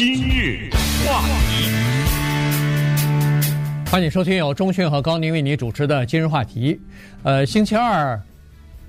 [0.00, 0.70] 今日
[1.06, 1.20] 话
[1.50, 1.68] 题，
[3.90, 6.80] 欢迎收听由钟迅和高宁为你主持的今日话题。
[7.22, 8.18] 呃，星期二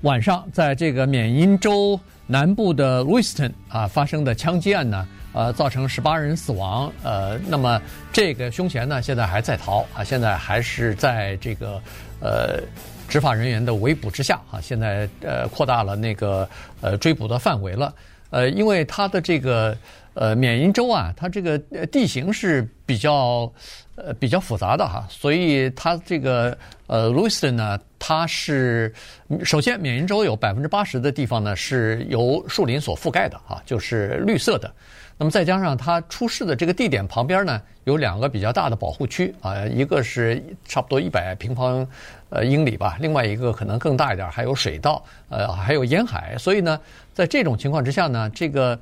[0.00, 6.90] 晚上，在这个缅因州南部的 Lewiston 啊发生的枪击案呢，呃，造成十八人死亡。
[7.02, 7.78] 呃，那么
[8.10, 11.78] 这个凶嫌呢，现在还在逃啊，现在还是在这个
[12.20, 12.58] 呃。
[13.06, 16.48] 执法人员的围捕之下，啊，现在呃扩大了那个
[16.80, 17.94] 呃追捕的范围了，
[18.30, 19.76] 呃，因为他的这个
[20.14, 21.58] 呃缅因州啊，它这个
[21.90, 23.52] 地形是比较
[23.96, 26.56] 呃比较复杂的哈，所以它这个
[26.86, 28.92] 呃 Lewiston 呢，它是
[29.44, 34.72] 首先缅因州有百分之八十的地方呢是由树林所覆盖的哈，就是绿色的。
[35.18, 41.86] 那么再加上它出事的这个地点旁边呢，有两个比较大的保护区啊，一个是差不多一百平方
[42.30, 46.36] 呃英里吧，另外一个可能更大一点，还有水道，呃，还有沿海。
[46.38, 46.80] 所以呢，
[47.12, 48.76] 在这种情况之下呢，这个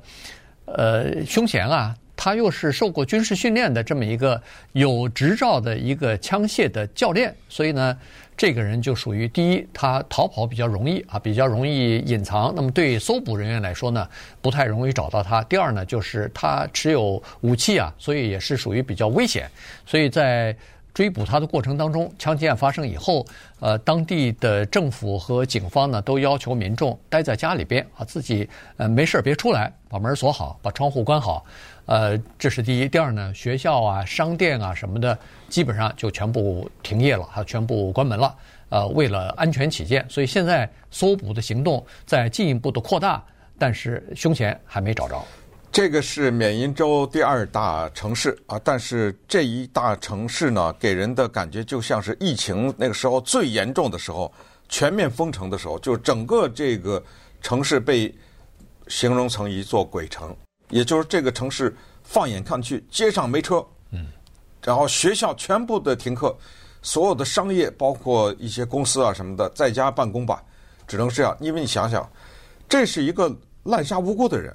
[0.75, 4.41] 呃凶嫌啊，他又是受过军事训练的这么一个
[4.73, 7.97] 有执照的一个枪械的教练，所以呢。
[8.37, 12.51] 这个人就属于第一，他逃跑比较容易啊，比较容易隐藏。
[12.55, 14.07] 那么对搜捕人员来说呢，
[14.41, 15.43] 不太容易找到他。
[15.43, 19.47] 第二呢，就是他持有武器啊，所以也是属于比较危险。
[19.85, 20.55] 所以在
[20.93, 23.25] 追捕他的过程当中，枪击案发生以后，
[23.59, 31.45] 呃，当地的政府和警方呢都要求民众待在家里边啊，自己呃没事别出来，把门锁好，把窗户关好。
[31.85, 32.87] 呃，这是第一。
[32.87, 35.17] 第二呢，学校啊、商店啊什么的，
[35.49, 38.35] 基本上就全部停业了，还全部关门了。
[38.69, 43.21] 呃，为了安全起见，所以现在搜捕的行动在进一步的扩大，
[43.57, 45.21] 但是凶嫌还没找着。
[45.71, 54.29] 这个是缅因州第二大城市啊，但是这一大城市呢，给人的感觉就像是疫情那个时候最严重的时候，
[54.67, 57.01] 全面封城的时候，就整个这个
[57.41, 58.13] 城市被
[58.89, 60.35] 形容成一座鬼城。
[60.69, 64.07] 也就是这个城市，放眼看去，街上没车，嗯，
[64.61, 66.37] 然后学校全部的停课，
[66.81, 70.43] 所有的商业，包括一些公司啊什么的，在家办公吧，
[70.85, 71.35] 只能这样。
[71.39, 72.09] 因为你想想，
[72.67, 73.33] 这是一个
[73.63, 74.53] 滥杀无辜的人，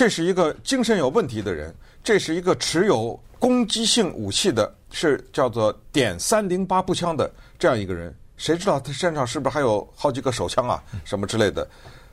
[0.00, 11.68] 这是一个精神有问题的人，这是一个持有攻击性武器的，是叫做点三零八步枪的这样一个人，谁知道他身上是不是还有好几个手枪啊，什么之类的，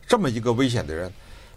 [0.06, 1.10] 这么一个危险的人，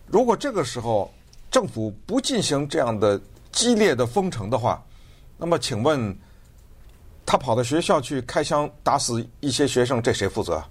[0.06, 1.12] 如果这个时候。
[1.50, 3.20] 政府不进行这样的
[3.50, 4.80] 激烈的封城的话，
[5.36, 6.16] 那么请问，
[7.26, 10.62] 他跑到学校去开枪打死一些学生，这谁负责？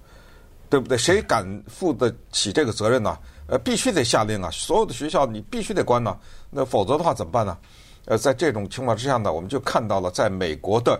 [0.70, 0.96] 对不对？
[0.96, 3.14] 谁敢负得起这个责任呢？
[3.50, 4.48] 呃，必须得下令啊！
[4.50, 6.16] 所有的学校你必须得关呢，
[6.48, 7.58] 那否则的话怎么办呢？
[8.04, 10.98] 呃，在这种情况之下呢，我们就看到了，在美国的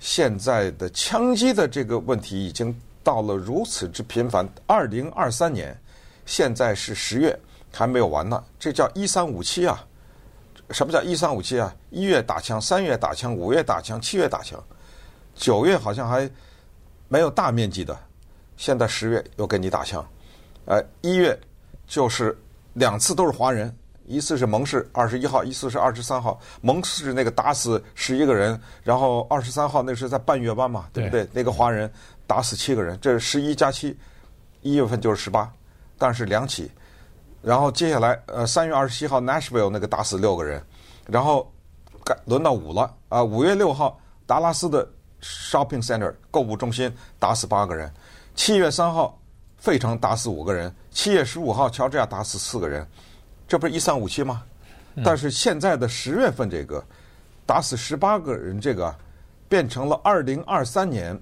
[0.00, 4.46] 现在的枪击的这个问题已经到了如此之频繁。
[4.66, 5.80] 二零二三年，
[6.26, 7.38] 现在是十月。
[7.70, 9.86] 还没有完呢，这叫一三五七啊！
[10.70, 11.72] 什么叫一三五七啊？
[11.90, 14.60] 一月打枪，三月打枪，五月打枪，七月打枪，
[15.34, 16.28] 九月好像还
[17.08, 17.96] 没有大面积的，
[18.56, 20.04] 现在十月又给你打枪，
[20.64, 21.38] 呃，一月
[21.88, 22.38] 就是
[22.74, 26.38] 两次都是华人，一次是蒙氏二十一号，一次是二十三号。
[26.60, 31.24] 蒙氏那个打死十一个人，然后二十三号那是在半月湾嘛，对不对？
[31.24, 31.90] 对那个华人
[32.26, 33.96] 打死七个人，这是十一加七，
[34.60, 35.50] 一月份就是十八，
[35.96, 36.70] 但是两起。
[37.40, 40.62] 然后接下来，呃，三月二十七号，Nashville 那个打死六个人，
[41.06, 41.50] 然后
[42.04, 44.88] 该轮到五了啊，呃，五月六号，达拉斯的
[45.22, 47.92] Shopping Center 购物中心打死八个人，
[48.34, 49.17] 七月三号，
[49.58, 52.86] 费城打死五个人，七月十五号，乔治亚打死四个人，
[53.46, 54.42] 这不是一三五七吗？
[55.04, 56.82] 但是现在的十月份这个
[57.44, 58.94] 打死十八个人，这个
[59.48, 61.18] 变成了二零二三年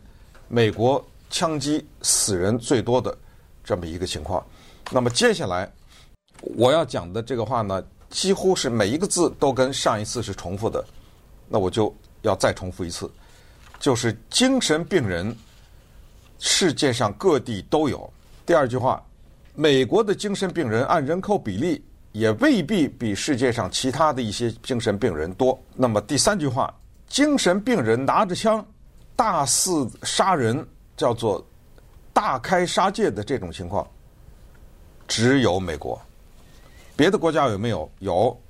[0.49, 3.17] 美国枪击死人最多的
[3.65, 4.45] 这么一个情况。
[4.91, 5.71] 那么接下来。
[6.55, 10.85] 我要讲的这个话呢，几乎是每一个字都跟上一次是重复的，
[11.49, 13.11] 那我就要再重复一次，
[13.81, 15.35] 就是精神病人，
[16.39, 18.13] 世界上各地都有。
[18.47, 19.05] 第二句话，
[19.57, 25.61] 美国的精神病人按人口比例也未必比世界上其他的一些精神病人多。
[25.75, 26.73] 那么第三句话，
[27.09, 28.65] 精神病人拿着枪
[29.17, 30.65] 大肆杀人，
[30.97, 31.45] 叫做
[32.13, 33.85] 大开杀戒的这种情况，
[35.09, 36.01] 只有美国。
[36.95, 37.91] 别的国家有没有？
[37.99, 38.41] 有，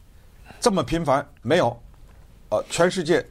[0.60, 1.74] 这么频繁没有？
[2.50, 3.26] 呃，全世界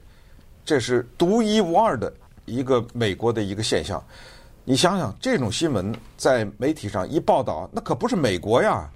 [0.65, 2.11] 这是独一无二的
[2.45, 4.03] 一个美国的一个现象。
[4.67, 8.89] 你想想，这种新闻在媒体上一报道，那可不是美国呀，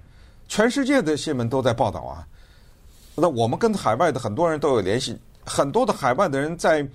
[0.47, 2.25] 全世界的新闻都在报道啊。
[3.13, 6.85] 那我们跟海外的很多人都有联系，很多的海外的人在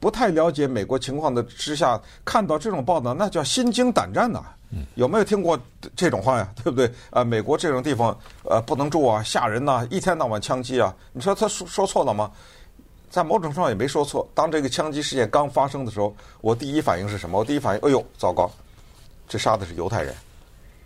[0.00, 4.42] 不太了解美国情况的之下，看到这种报道，那叫心惊胆战呐。
[4.96, 5.56] 有没有听过
[5.94, 6.52] 这种话呀？
[6.64, 6.92] 对不对？
[7.10, 10.92] 啊，美国这种地方呃不能住啊，吓人呐、啊，一天到晚枪击啊。
[11.12, 12.32] 你说他说说错了吗？
[13.14, 14.28] 在某种程度上也没说错。
[14.34, 17.38] 当这个枪击事件刚发生的时候，我第一反应是什么？
[17.38, 18.50] 我第一反应，哎呦，糟糕，
[19.28, 20.12] 这杀的是犹太人，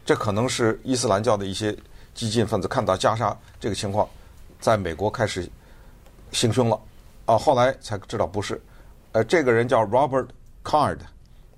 [0.04, 1.74] 这可能是伊斯兰教的一些
[2.12, 4.06] 激进分子看到加沙这个情况，
[4.60, 5.48] 在美国开始
[6.30, 6.78] 行凶了。
[7.24, 8.60] 啊，后来才知道不是，
[9.12, 10.26] 呃，这个人叫 Robert
[10.62, 10.98] Card，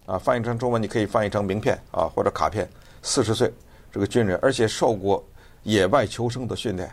[0.06, 2.70] 啊，翻译成中文你可以翻译成名片啊或者卡片。
[3.02, 3.52] 四十岁，
[3.90, 5.24] 这个军人，而且受过
[5.64, 6.88] 野外求生的训练，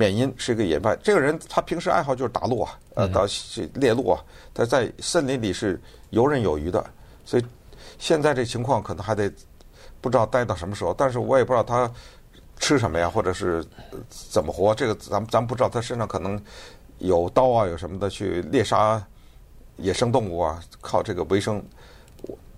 [0.00, 0.96] 缅因是一个野外。
[1.02, 3.26] 这个人他平时爱好就是打鹿啊，呃，打
[3.74, 4.24] 猎鹿啊，
[4.54, 6.82] 他在森林里是游刃有余的。
[7.24, 7.44] 所以
[7.98, 9.30] 现在这情况可能还得
[10.00, 11.90] 不知道待到什么时候，但是我也不知道他
[12.58, 13.64] 吃什么呀，或者是
[14.08, 14.74] 怎么活。
[14.74, 16.40] 这个咱们咱不知道他身上可能。
[17.00, 19.02] 有刀啊，有什么的去猎杀
[19.78, 21.64] 野生动物啊，靠这个为生，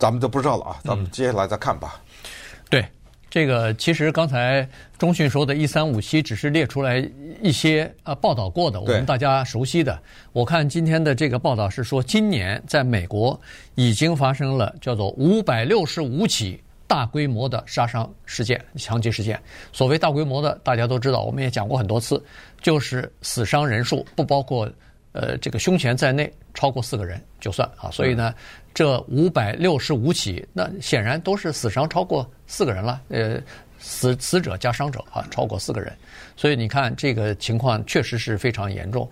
[0.01, 0.81] 咱们就不知道了啊。
[0.83, 1.95] 咱们接下来再看吧。
[1.95, 2.89] 嗯、对，
[3.33, 4.69] 这个其实刚才
[4.99, 6.99] 中讯说的“一三五七”只是列出来
[7.41, 9.99] 一些啊报道过的，我们大家熟悉的。
[10.35, 13.41] 我看今天的这个报道是说，今年在美国
[13.75, 19.41] 已经发生了叫做五百六十五起大规模的杀伤事件、枪击事件。
[19.73, 22.23] 所谓大规模的，大家都知道，我们也讲过很多次。
[22.61, 24.71] 就是死伤人数不包括
[25.13, 27.91] 呃这个凶嫌在内，超过四个人就算啊。
[27.91, 28.35] 所以呢，
[28.75, 33.01] 这五百六十五起，那显然都是死伤超过四个人了。
[33.09, 33.41] 呃，
[33.81, 35.91] 死死者加伤者啊，超过四个人。
[36.37, 39.09] 所以你看这个情况确实是非常严重。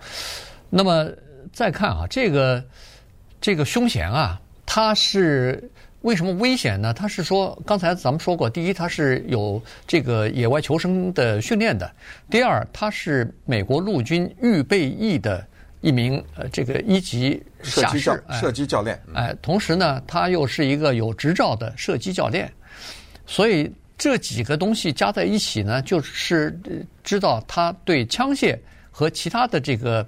[0.69, 1.09] 那么
[1.51, 2.63] 再看啊，这个
[3.41, 5.69] 这个凶嫌啊，他是。
[6.01, 6.91] 为什么危险呢？
[6.91, 11.85] 他是说，刚才咱们说过，第一，他是有这个野外求生的训练的；
[12.27, 15.45] 第二，他是美国陆军预备役的
[15.79, 18.99] 一名呃这个一级下士，射击教练。
[19.13, 22.51] 哎，同时呢，他又是一个有执照的射击教练，
[23.31, 26.59] 所以这几个东西加在一起呢，就是
[27.01, 28.59] 知道他对枪械
[28.91, 30.05] 和其他的这个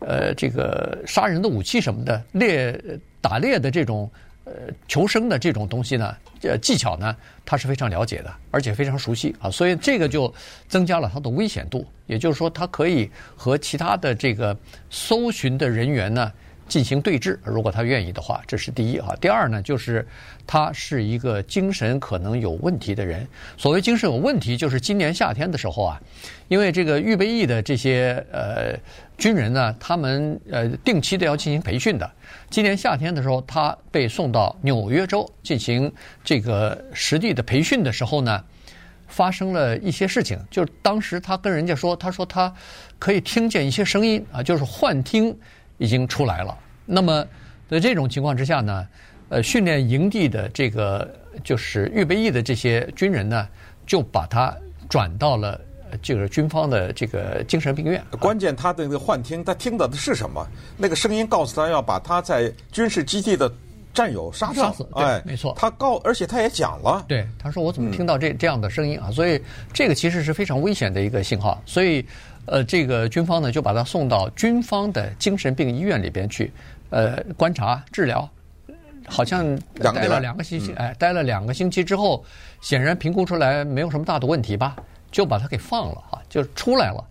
[0.00, 2.76] 呃这个杀人的武器什么的猎
[3.20, 4.10] 打猎的这种。
[4.46, 4.52] 呃，
[4.86, 7.16] 求生的这种东西呢，呃，技巧呢，
[7.46, 10.30] 他是非常了解的，而且非常熟悉啊，所以这个就
[10.68, 11.86] 增加了他的危险度。
[12.08, 14.54] 也就是说，他可以和其他的这个
[14.90, 16.30] 搜寻的人员呢
[16.68, 19.14] 进行对峙，如果他愿意的话，这是第一啊。
[19.20, 20.06] 第二呢，就是
[20.46, 23.26] 他是一个精神可能有问题的人。
[23.56, 26.00] 所谓精神有问题，就是今年夏天的时候啊，
[26.48, 28.78] 因为这个预备役的这些呃
[29.18, 32.10] 军人呢，他们呃定期的要进行培训的。
[32.50, 38.42] 今年夏天的时候，他被送到纽约州进行这个实地的培训的时候呢，
[39.06, 40.38] 发生了一些事情。
[40.50, 42.52] 就是当时他跟人家说，他说他
[42.98, 45.36] 可以听见一些声音啊，就是幻听
[45.78, 46.56] 已经出来了。
[46.86, 47.26] 那么
[47.68, 48.86] 在这种情况之下呢，
[49.28, 51.08] 呃，训练营地的这个
[51.42, 53.48] 就是预备役的这些军人呢，
[53.86, 54.54] 就把他
[54.88, 55.60] 转到了。
[56.02, 58.02] 这个军方的这个精神病院。
[58.18, 60.44] 关键他的那个幻听，他听到的是什么？
[60.76, 63.48] 那个声音告诉他要把他在军事基地的
[63.92, 64.60] 战友杀死。
[64.60, 65.54] 杀死，哎，没错。
[65.56, 67.04] 他告，而且他也讲了。
[67.06, 69.08] 对，他说我怎么听到这这样的声音啊？
[69.12, 69.40] 所以
[69.72, 71.62] 这个其实是非常危险的一个信号。
[71.64, 72.04] 所以，
[72.46, 76.52] 呃，这个军方呢就把他送到军方的精神病医院里边去，
[76.90, 78.28] 呃，观察治疗。
[79.06, 82.24] 好像待了两个星期，哎，待了两个星期之后，
[82.62, 84.76] 显然评估出来没有什么大的问题吧。
[85.12, 87.04] 就把他给放了哈，就出来了，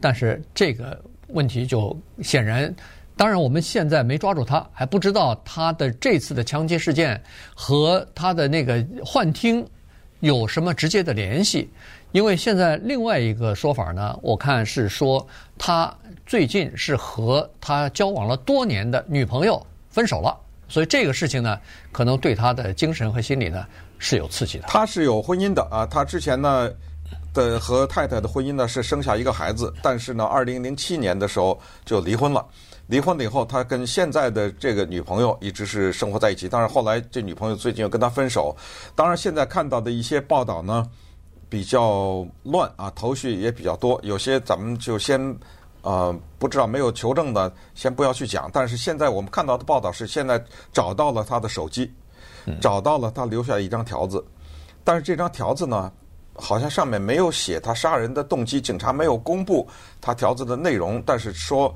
[0.00, 0.96] 但是这个
[1.30, 2.72] 问题就显然，
[3.16, 7.20] 当然我们现在没抓住他，还不知道他的这次的枪击事件
[7.52, 9.66] 和他的那个幻听
[10.20, 11.68] 有什么直接的联系，
[12.12, 15.26] 因为现在另外一个说法呢，我看是说
[15.58, 15.92] 他
[16.26, 20.36] 最近是和他交往了多年的女朋友分手了，
[20.68, 21.58] 所以这个事情呢，
[21.92, 23.66] 可能对他的精神和心理呢
[23.98, 24.64] 是有刺激的。
[24.68, 26.70] 他是有婚姻的啊，他之前呢。
[27.32, 32.44] 的和太太的婚姻呢是生下一个孩子，但是呢，二零零七年的时候就离婚了。
[32.88, 36.48] 离婚了以后，他跟现在的这个女朋友一直是生活在一起。
[36.48, 38.56] 但是后来这女朋友最近又跟他分手。
[38.96, 40.84] 当然，现在看到的一些报道呢
[41.50, 44.00] 比较乱啊，头绪也比较多。
[44.04, 45.20] 有些咱们就先
[45.82, 48.48] 呃不知道没有求证的，先不要去讲。
[48.52, 50.42] 但是现在我们看到的报道是，现在
[50.72, 51.92] 找到了他的手机，
[52.60, 54.24] 找到了他留下一张条子，
[54.84, 55.92] 但是这张条子呢，
[56.34, 59.68] 好像上面没有写他杀人的动机，警察没有公布
[60.00, 61.74] 他条子的内容，但是说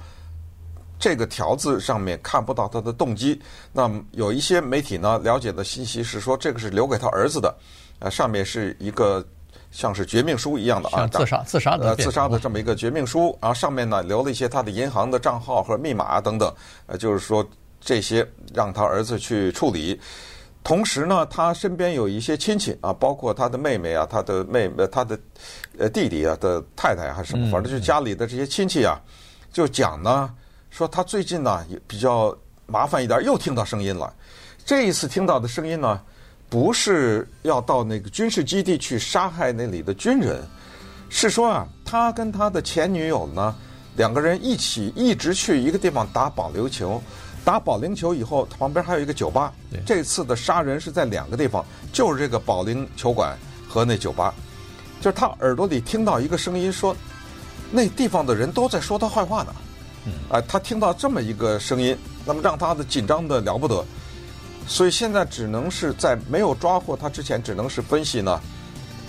[0.99, 3.41] 这个条子上面看不到他的动机。
[3.73, 7.55] 那有一些媒体呢了解的信息是说，这个是留给他儿子的，
[7.99, 9.27] 呃，上面是一个
[9.75, 16.55] 像是绝命书一样的啊，自杀自杀的呃自杀的这么一个绝命书，然后上面呢留了一些他的银行的账号和密码等等，
[16.87, 17.45] 呃，就是说
[17.81, 20.01] 这些让他儿子去处理。
[20.63, 25.19] 同时呢，他身边有一些亲戚啊，包括他的妹妹啊，他的妹妹，他的
[25.77, 28.99] 呃弟弟啊的太太还是什么，反正就家里的这些亲戚啊，
[29.53, 30.33] 就讲呢，
[30.71, 32.33] 说他最近呢也比较
[32.67, 34.15] 麻烦一点，又听到声音了。
[34.65, 36.01] 这一次听到的声音呢，
[36.55, 40.41] 不是要到那个军事基地去杀害那里的军人，
[41.09, 43.53] 是说啊，他跟他的前女友呢，
[43.97, 47.03] 两个人一起一直去一个地方打保龄球，
[47.45, 49.53] 打保龄球以后，旁边还有一个酒吧。
[49.85, 53.37] 这次的杀人是在两个地方，就是这个保龄球馆
[53.69, 54.33] 和那酒吧。
[55.01, 56.97] 就是他耳朵里听到一个声音说，
[57.73, 59.53] 那地方的人都在说他坏话呢。
[60.31, 63.85] 啊，他听到这么一个声音，那么让他的紧张的了不得。
[64.67, 68.41] 所以现在只能是在没有抓获他之前，只能是分析呢，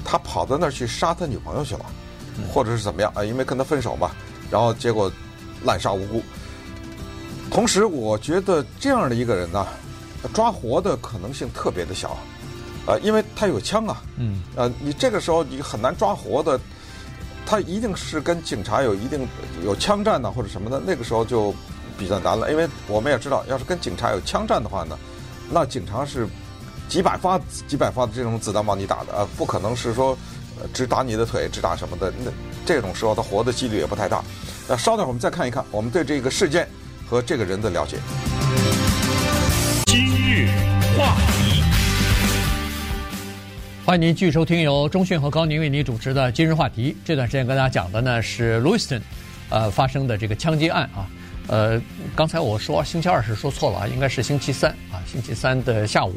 [0.03, 1.85] 他跑到那儿去杀他女朋友去了，
[2.53, 3.23] 或者是怎么样啊？
[3.23, 4.11] 因为跟他分手嘛，
[4.51, 5.11] 然后结果
[5.63, 6.21] 滥杀无辜。
[7.49, 9.65] 同时，我觉得这样的一个人呢，
[10.33, 12.17] 抓活的可能性特别的小，
[12.85, 16.59] 啊，因为他有枪啊，嗯，呃，你这个时候你很难抓活的，
[17.45, 19.25] 他一定是跟警察有一定
[19.63, 21.55] 有枪战呢，或者什么的，那个时候就
[21.97, 24.97] 比较难了，因为我们也知道，要是跟警察有枪战的话呢。
[25.51, 26.27] 那警察是
[26.89, 30.17] 几百发、几百发的这种子弹往你打的啊，不可能是说
[30.73, 32.11] 只打你的腿、只打什么的。
[32.23, 32.31] 那
[32.65, 34.23] 这种时候他活的几率也不太大。
[34.67, 36.67] 那稍等会儿我们再看一看我们对这个事件
[37.07, 37.97] 和这个人的了解。
[39.85, 40.47] 今日
[40.97, 41.63] 话题，
[43.85, 46.91] 欢迎您继续收听由中讯和高宁为您主持的《今日话题》。
[47.05, 49.01] 这段时间跟大家讲的呢是 Lewiston
[49.49, 51.05] 呃发生的这个枪击案啊。
[51.47, 51.79] 呃，
[52.15, 54.97] 刚才我说星期二是说错了啊，应该是星期三啊。
[55.05, 56.15] 星期三的下午，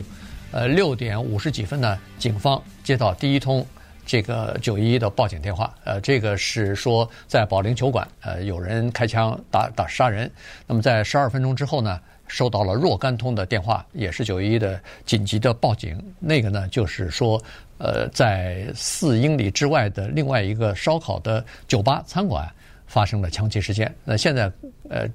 [0.52, 3.64] 呃，六点五十几分呢，警方接到第一通
[4.06, 5.74] 这个九一一的报警电话。
[5.84, 10.30] 呃，这个是说在保龄球馆，呃，有人开枪打打杀人。
[10.66, 16.02] 那么在十二分钟之后呢，收到了若干通的电话，也是九一一的紧急的报警。
[16.18, 17.38] 那个呢，就是说，
[17.76, 22.50] 呃，在四英里之外的另外一个烧烤的酒吧餐馆。
[22.88, 23.94] 发生了枪击事件。
[24.04, 24.50] 那现在，
[24.88, 25.06] 呃，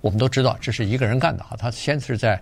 [0.00, 1.56] 我们都知道这是一个人干的哈。
[1.58, 2.40] 他先是在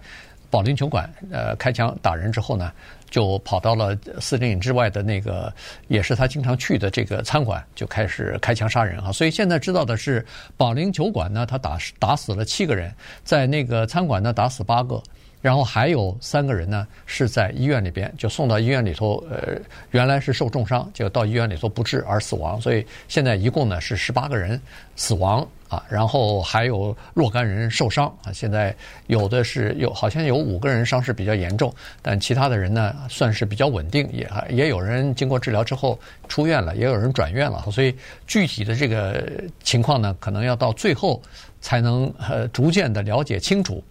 [0.51, 2.71] 保龄球馆呃开枪打人之后呢，
[3.09, 5.51] 就跑到了四英里之外的那个
[5.89, 9.11] 也是他经常去的这个餐馆，就开始开枪杀人哈。
[9.11, 10.27] 所以现在知道的是，
[10.59, 12.93] 保龄球馆呢，他打打死了七个人，
[13.25, 15.03] 在那个餐馆呢打死八个。
[15.43, 22.61] 然后还有三个人呢，是在医院里边就送到医院里头，呃，原来是受重伤，结果到医院里头不治而死亡。
[22.61, 24.59] 所以现在一共呢是十八个人
[24.95, 28.33] 死亡啊，然后还有若干人受伤啊。
[28.33, 28.73] 现在
[29.09, 37.69] 有的是有，好像有五个人伤势比较严重，但其他的人呢算是比较稳定，也也有人经过治疗之后出院了，也有人转院了。
[37.73, 37.93] 所以
[38.29, 39.29] 具体的这个
[39.65, 41.21] 情况呢，可能要到最后
[41.61, 43.83] 才能呃逐渐的了解清楚。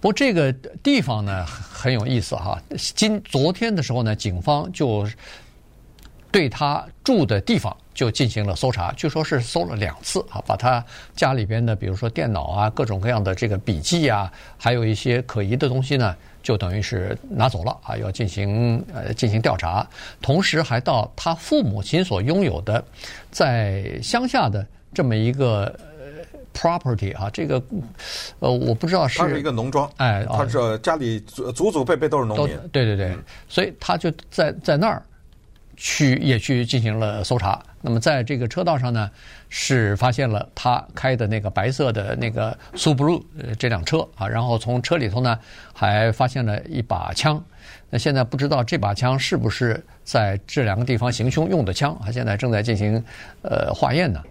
[0.00, 0.50] 不这个
[0.82, 2.60] 地方呢很有意思哈，
[2.96, 5.06] 今昨天的时候呢，警方就
[6.30, 10.82] 对他住的地方就进行了搜查，据说是搜了两次啊，把他
[11.14, 19.86] 家里边的比如说电脑啊、各种各样的这个笔记啊，还有一些可疑的东西呢，就等于是拿走了啊，要进行呃进行调查，
[20.22, 22.82] 同时还到他父母亲所拥有的
[23.30, 25.78] 在乡下的这么一个。
[26.54, 27.62] Property 啊，这个，
[28.38, 29.18] 呃，我不知道是。
[29.18, 32.56] 他是一个农庄，哎，他是家里祖祖祖辈辈都是农民。
[32.72, 35.02] 对对对，嗯、所以他就在在那儿
[35.76, 37.62] 去也去进行了搜查。
[37.80, 39.10] 那么在这个车道上呢，
[39.48, 45.38] 是发现了他开的那个白色的那个 Subaru 呃这辆车啊，然后从车里头呢
[45.72, 47.42] 还发现了一把枪。
[47.88, 52.12] 那现在不知道这把枪是不是在这两个地方行凶用的枪啊？
[52.12, 53.02] 现在正在进行
[53.42, 54.22] 呃化验呢。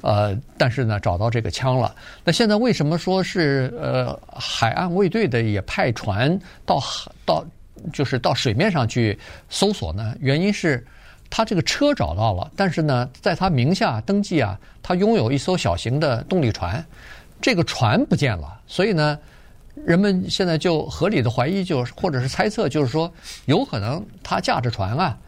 [0.00, 1.92] 呃，但是呢，找到这个枪了。
[2.22, 7.44] 那现在为什么说是呃海岸卫队的也派船到海到
[7.92, 10.14] 就是到水面上去搜索呢？
[10.20, 10.86] 原因是
[11.28, 16.84] 他这个车找到了，但是呢，在他名下登记啊，他拥有一艘小型的动力船，
[17.40, 18.60] 这个船不见了。
[18.68, 19.18] 所以呢，
[19.74, 23.12] 人们现在就合理的怀疑，就是或者是猜测，就是说
[23.46, 25.18] 有可能他驾着船啊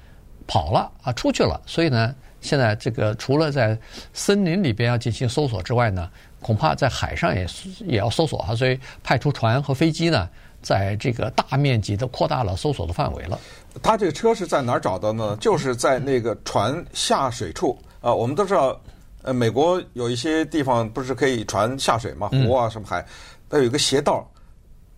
[0.46, 1.60] 跑了啊出去了。
[1.66, 2.14] 所以呢。
[2.40, 3.78] 现在这个除了在
[4.12, 7.47] 森林里边要进行搜索之外呢，恐怕在海上也
[7.80, 10.28] 也要搜索哈，所以派出船和飞机呢，
[10.62, 13.38] 在这个大面积的扩大了搜索的范围了。
[13.82, 15.37] 他这个车是在哪儿找的呢？
[15.40, 18.12] 就是在那个船下水处啊。
[18.12, 18.80] 我们都知道，
[19.23, 22.28] 呃，美国有一些地方不是可以船下水吗？
[22.28, 23.04] 湖啊，什么海，
[23.49, 24.28] 它有一个斜道。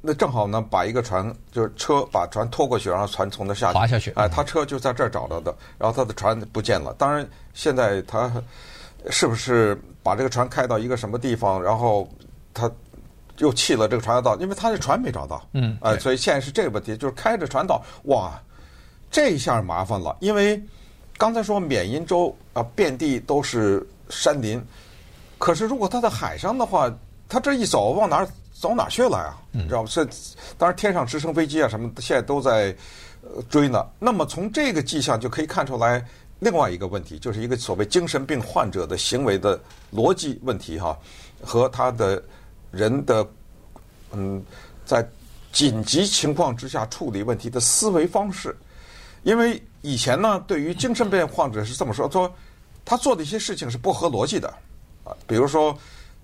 [0.05, 4.11] 那正好呢，把一个船就是车把船拖过去，然后船从那下去滑下去。
[4.17, 6.93] 哎，他车就在这儿找到的，然后他的船不见了。
[6.99, 8.31] 当然，现在他
[9.11, 12.09] 是不是把这个船开到一个什么地方，然后
[12.53, 12.69] 他
[13.39, 15.41] 又弃了这个传教道，因为他的船没找到。
[15.53, 18.33] 嗯，哎，所以现在是这个问题，就是开着船到，哇，
[19.09, 20.61] 这一下麻烦了，因为
[21.17, 24.61] 刚才说缅因州啊，遍地都是山林，
[25.39, 26.93] 可是如果他在海上的话，
[27.29, 28.29] 他这一走往哪儿
[28.63, 29.37] 走哪儿去了呀？
[29.51, 29.89] 你知道吗？
[29.91, 30.07] 这，
[30.57, 32.73] 当然天上直升飞机啊什么，现在都在
[33.51, 33.85] 追呢。
[33.99, 36.07] 那么从这个迹象就可以看出来，
[36.39, 39.61] 另外一个问题就是一个所谓精神病患者的行为的
[39.93, 40.97] 逻辑问题哈，
[41.43, 42.23] 和他的
[42.71, 43.27] 人的
[44.13, 44.41] 嗯，
[44.85, 45.05] 在
[45.51, 48.57] 紧急情况之下处理问题的思维方式。
[49.25, 52.33] 因为以前呢，对于精神病患者是这么说：说
[52.85, 54.47] 他做的一些事情是不合逻辑的
[55.03, 55.77] 啊，比如说。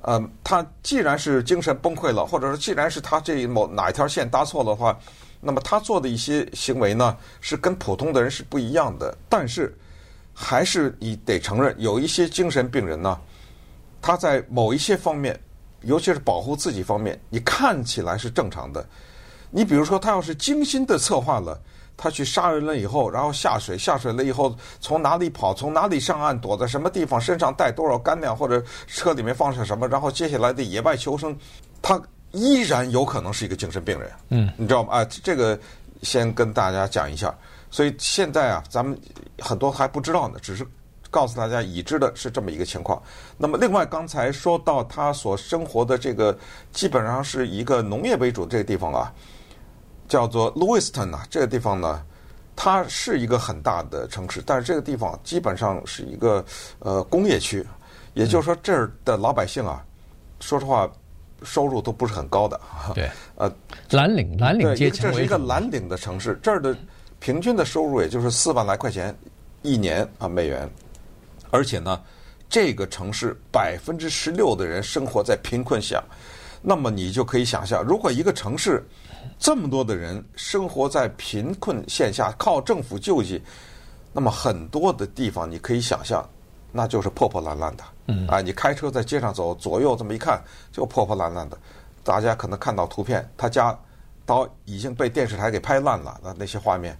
[0.08, 4.98] 呃，他既然是精神崩溃了，或者说既然是他这某哪一条线搭错的话，
[5.38, 9.14] 那么他做的一些行为呢，是跟普通的人是不一样的。
[9.28, 9.76] 但是，
[10.32, 13.20] 还是你得承认，有一些精神病人呢，
[14.00, 15.38] 他在某一些方面，
[15.82, 18.82] 尤其是保护自己方面，你看起来是正常的。
[19.50, 21.60] 你比如说，他要是精心的策划了。
[22.00, 31.36] 他去杀人了以后，然后下水，下水了以后从哪里跑，从哪里上岸，躲在什么地方，身上带多少干粮，或者车里面放上什么，然后接下来的野外求生，
[31.82, 32.00] 他
[32.30, 34.10] 依然有可能是一个精神病人。
[34.28, 34.94] 嗯，你知道吗？
[34.94, 35.58] 啊，这个
[36.02, 37.34] 先跟大家讲一下。
[37.68, 38.96] 所以现在啊，咱们
[39.40, 40.64] 很多还不知道呢，只是
[41.10, 43.02] 告诉大家已知的是这么一个情况。
[43.36, 46.38] 那么另外刚才说到他所生活的这个
[46.72, 49.12] 基本上是一个农业为主的这个地方啊。
[50.08, 52.02] 叫做 Lewiston 啊，这个地方呢，
[52.56, 56.42] 它是一个很大的城市，但是这个地方基本上是一个
[56.78, 57.64] 呃工业区，
[58.14, 59.84] 也就是说这儿的老百姓啊，
[60.40, 60.90] 说实话
[61.42, 62.58] 收入都不是很高的。
[62.94, 63.52] 对，呃，
[63.90, 66.74] 蓝领蓝领阶层，这是一个蓝领的城市，这儿的
[67.20, 69.14] 平均的收入也就是四万来块钱
[69.60, 70.68] 一年啊美元，
[71.50, 72.00] 而且呢，
[72.48, 76.02] 这个城市百分之十六的人生活在贫困下，
[76.62, 78.82] 那么你就可以想象，如果一个城市。
[79.38, 83.42] 这么多的人生活在贫困线下，靠政府救济，
[84.12, 86.28] 那么很多的地方你可以想象，
[86.72, 87.84] 那就是破破烂烂的。
[88.06, 90.42] 嗯，啊，你开车在街上走，左右这么一看，
[90.72, 91.58] 就破破烂烂的。
[92.02, 93.78] 大家可能看到图片，他家
[94.24, 96.96] 都已经被电视台给拍烂了，那那些画面，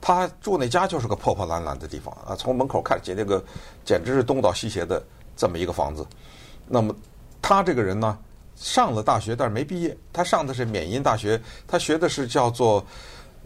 [0.00, 2.34] 他住那家就是个破破烂烂的地方啊。
[2.34, 3.44] 从门口看起，那个
[3.84, 5.02] 简直是东倒西斜的
[5.36, 6.06] 这么一个房子。
[6.66, 6.94] 那么
[7.40, 8.18] 他这个人呢？
[8.58, 9.96] 上了大学，但是没毕业。
[10.12, 12.84] 他上的是缅因大学，他学的是叫做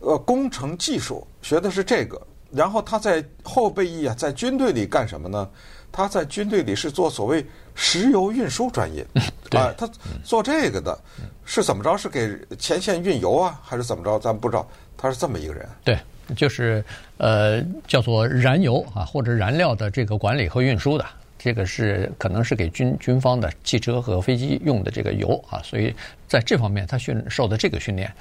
[0.01, 2.21] 呃工程技术，学的是这个。
[2.51, 5.49] 然后他在后备役啊，在军队里干什么呢？
[5.91, 7.45] 他在军队里是做所谓
[7.75, 9.07] 石油运输专业
[9.51, 9.87] 啊，他
[10.25, 10.99] 做这个的，
[11.45, 11.97] 是怎么着？
[11.97, 14.19] 是给前线运油啊，还是怎么着？
[14.19, 14.67] 咱们不知道。
[14.97, 15.69] 他是这么一个人。
[15.85, 15.99] 对，
[16.37, 16.85] 就是
[17.17, 21.05] 呃叫做燃油啊或者燃料的这个管理和运输的。
[21.43, 25.93] 这个是可能是给军军方的汽车和飞机用的这个油啊，所以
[26.29, 28.13] 在这方面他训受的这个训练，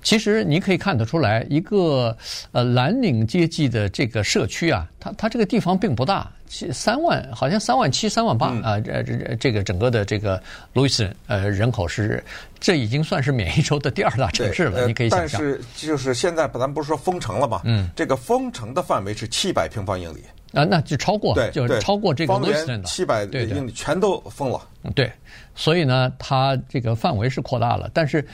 [0.00, 2.16] 其实你可以看得出来，一个
[2.52, 10.40] 呃蓝领阶级的这个社区啊，它它这个地方并不大，七三万好像三万七三万八啊，这这这个整个的这个
[10.72, 12.22] 路易斯呃人口是
[12.60, 15.40] 这已经算是缅因州的第二大城市了，你可以想象。
[15.40, 17.60] 但是就是现在咱不是说封城了吗？
[17.64, 20.22] 嗯，这个封城的范围是七百平方英里。
[20.52, 24.60] 啊，那就超过，对就是超过这个 Lewiston 的七百英里全都封了。
[24.94, 25.12] 对，
[25.54, 28.26] 所以呢，它这个范围是扩大了，但是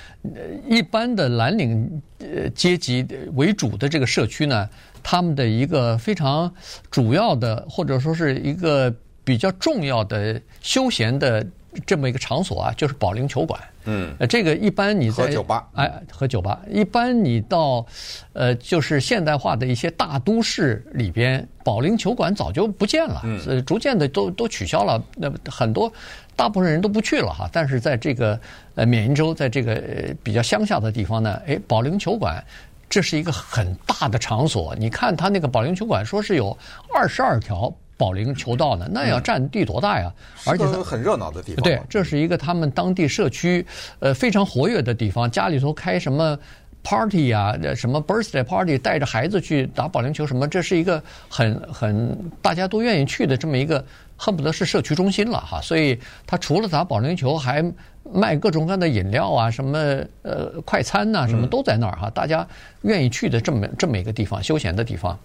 [0.68, 4.68] 一般的蓝领呃阶级为主的这个社区呢，
[5.02, 6.52] 他们的一个非常
[6.90, 11.44] 主要的或者说是一个比较重要的休闲的
[11.86, 13.60] 这么一个场所啊，就是保龄球馆。
[13.86, 17.84] 嗯，这个一般你在和酒吧，哎，和酒吧，一般你到，
[18.32, 25.92] 呃，就是现代化的一些大都市里边，保龄球馆早就不见了，呃，逐渐的都都取消了，那很多
[26.34, 27.46] 大部分人都不去了哈。
[27.52, 28.40] 但是在这个
[28.74, 29.82] 呃缅因州，在这个
[30.22, 32.42] 比较乡下的地方呢，哎，保龄球馆
[32.88, 34.74] 这是一个很大的场所。
[34.76, 36.56] 你看他那个保龄球馆，说是有
[36.94, 37.70] 二十二条。
[37.96, 38.88] 保龄球道呢？
[38.90, 40.12] 那要占地多大呀？
[40.46, 41.62] 嗯、而且很热闹的地方。
[41.62, 43.64] 对，这是一个他们当地社区
[44.00, 45.30] 呃非常活跃的地方。
[45.30, 46.36] 家里头开什么
[46.82, 53.82] party 呀、啊，什么 birthday party，带着孩子去打保龄球什么，这是一个很很大家都愿意去的这么一个，
[54.16, 55.60] 恨不得是社区中心了哈。
[55.60, 57.64] 所以他除了打保龄球，还
[58.12, 59.78] 卖各种各样的饮料啊，什么
[60.22, 62.10] 呃快餐呐、啊，什么都在那儿哈。
[62.10, 62.46] 大家
[62.82, 65.16] 愿意去的这么这么一个地方，休闲的地方。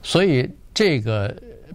[0.00, 1.34] 所以这个。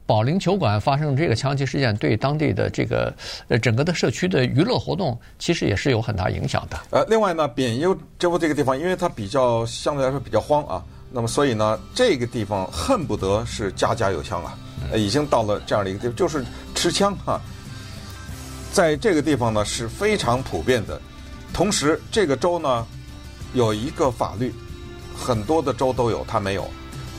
[0.10, 3.14] 保龄球馆发生这个枪击事件，对当地的这个
[3.48, 6.80] 呃整个的社区的娱乐活动，其实也是有很大影响的。
[6.90, 14.58] 呃，另外呢，缅因州这个地方，因为它比较相对来说比较荒啊，那么所以呢，这个地方恨不得是家家有枪啊，
[14.96, 16.44] 已经到了这样的一个地方，就是
[16.74, 17.42] 持枪哈、啊，
[18.74, 21.00] 在这个地方呢是非常普遍的。
[21.54, 22.84] 同时，这个州呢
[23.54, 24.52] 有一个法律，
[25.16, 26.68] 很多的州都有，它没有。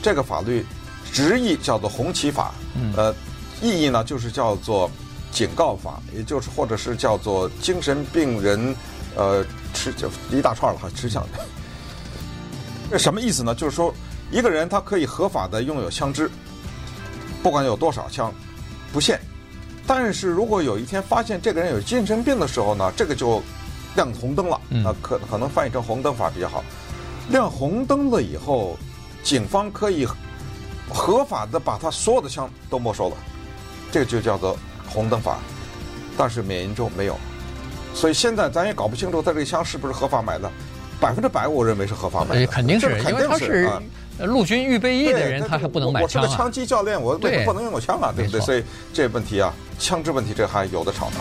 [0.01, 0.65] 这个法律
[1.13, 2.53] 直译叫做红旗法，
[2.95, 3.13] 呃，
[3.61, 4.89] 意义呢就是叫做
[5.31, 8.75] 警告法，也就是或者是叫做精神病人，
[9.15, 11.25] 呃，吃就一大串了哈，吃相。
[12.89, 13.53] 这 什么意思呢？
[13.53, 13.93] 就是说，
[14.31, 16.29] 一个人他可以合法的拥有枪支，
[17.41, 18.33] 不管有多少枪，
[18.91, 19.19] 不限。
[19.85, 23.41] 但是如果有一天发现这个人有精神病的时候呢，这个就
[23.95, 24.59] 亮红灯了。
[24.69, 26.63] 那，可可能翻译成红灯法比较好。
[27.29, 28.77] 亮红灯了以后。
[29.23, 30.03] 警方可以
[30.93, 33.15] 合法的把他所有的枪都没收了，
[33.91, 35.37] 这个就叫做红灯法。
[36.17, 37.17] 但是缅因州没有，
[37.95, 40.51] 所以现在咱也搞不清楚他这个枪是不是合法买的。
[40.99, 42.45] 百分之百，我认为是合法买的。
[42.45, 43.37] 肯定是，肯定是因为他
[44.19, 46.25] 是陆军预备役的人，他还不能买枪啊。
[46.25, 48.13] 我是个枪击教练，我为什么不能用我枪啊？
[48.15, 48.39] 对不对？
[48.41, 51.15] 所以这问题啊，枪支问题这还有的吵呢。